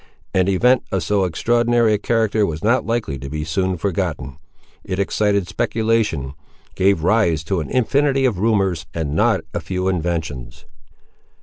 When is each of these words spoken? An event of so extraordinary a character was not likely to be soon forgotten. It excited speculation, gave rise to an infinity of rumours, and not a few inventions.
An 0.33 0.47
event 0.47 0.81
of 0.91 1.03
so 1.03 1.25
extraordinary 1.25 1.93
a 1.93 1.99
character 1.99 2.43
was 2.43 2.63
not 2.63 2.87
likely 2.87 3.19
to 3.19 3.29
be 3.29 3.43
soon 3.43 3.77
forgotten. 3.77 4.39
It 4.83 4.97
excited 4.97 5.47
speculation, 5.47 6.33
gave 6.73 7.03
rise 7.03 7.43
to 7.43 7.59
an 7.59 7.69
infinity 7.69 8.25
of 8.25 8.39
rumours, 8.39 8.87
and 8.95 9.13
not 9.13 9.41
a 9.53 9.59
few 9.59 9.87
inventions. 9.87 10.65